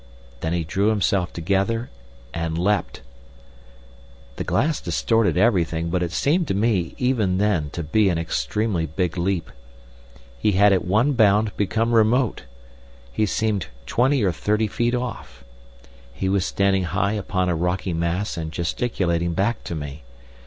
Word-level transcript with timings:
Then 0.39 0.51
he 0.53 0.63
drew 0.63 0.87
himself 0.87 1.31
together 1.31 1.91
and 2.33 2.57
leapt. 2.57 3.03
The 4.37 4.43
glass 4.43 4.81
distorted 4.81 5.37
everything, 5.37 5.91
but 5.91 6.01
it 6.01 6.11
seemed 6.11 6.47
to 6.47 6.55
me 6.55 6.95
even 6.97 7.37
then 7.37 7.69
to 7.73 7.83
be 7.83 8.09
an 8.09 8.17
extremely 8.17 8.87
big 8.87 9.15
leap. 9.15 9.51
He 10.39 10.53
had 10.53 10.73
at 10.73 10.83
one 10.83 11.11
bound 11.13 11.55
become 11.55 11.93
remote. 11.93 12.45
He 13.11 13.27
seemed 13.27 13.67
twenty 13.85 14.23
or 14.23 14.31
thirty 14.31 14.65
feet 14.65 14.95
off. 14.95 15.43
He 16.11 16.27
was 16.29 16.47
standing 16.47 16.85
high 16.85 17.13
upon 17.13 17.47
a 17.47 17.55
rocky 17.55 17.93
mass 17.93 18.37
and 18.37 18.51
gesticulating 18.51 19.35
back 19.35 19.63
to 19.65 19.75
me. 19.75 20.01